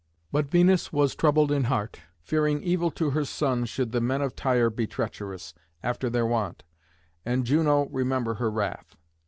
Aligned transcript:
But 0.31 0.49
Venus 0.49 0.91
was 0.91 1.13
troubled 1.13 1.51
in 1.51 1.65
heart, 1.65 1.99
fearing 2.23 2.63
evil 2.63 2.89
to 2.89 3.11
her 3.11 3.23
son 3.23 3.65
should 3.65 3.91
the 3.91 4.01
men 4.01 4.23
of 4.23 4.35
Tyre 4.35 4.71
be 4.71 4.87
treacherous, 4.87 5.53
after 5.83 6.09
their 6.09 6.25
wont, 6.25 6.63
and 7.23 7.45
Juno 7.45 7.87
remember 7.89 8.33
her 8.41 8.49
wrath. 8.49 8.95